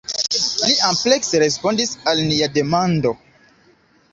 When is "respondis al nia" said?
1.43-2.51